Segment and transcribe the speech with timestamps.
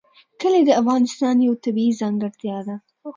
[0.41, 2.75] کلي د افغانستان یوه طبیعي ځانګړتیا ده.